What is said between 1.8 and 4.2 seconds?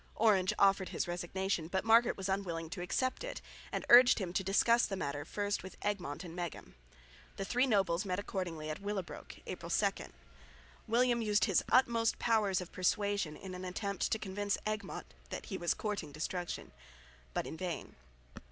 Margaret was unwilling to accept it and urged